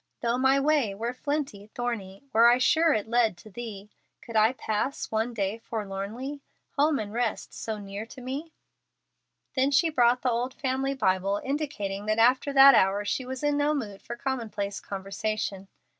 Though 0.21 0.39
my 0.39 0.59
way 0.59 0.95
were 0.95 1.13
flinty, 1.13 1.67
thorny, 1.75 2.23
Were 2.33 2.47
I 2.49 2.57
sure 2.57 2.91
it 2.91 3.07
led 3.07 3.37
to 3.37 3.51
Thee, 3.51 3.91
Could 4.23 4.35
I 4.35 4.53
pass 4.53 5.11
one 5.11 5.31
day 5.31 5.59
forlornly, 5.59 6.41
Home 6.75 6.97
and 6.97 7.13
rest 7.13 7.53
so 7.53 7.77
near 7.77 8.07
to 8.07 8.19
me? 8.19 8.51
Then 9.55 9.69
she 9.69 9.89
brought 9.91 10.23
the 10.23 10.31
old 10.31 10.55
family 10.55 10.95
Bible, 10.95 11.39
indicating 11.45 12.07
that 12.07 12.17
after 12.17 12.51
that 12.51 12.73
hour 12.73 13.05
she 13.05 13.27
was 13.27 13.43
in 13.43 13.57
no 13.57 13.75
mood 13.75 14.01
for 14.01 14.15
commonplace 14.15 14.79
conversation. 14.79 15.67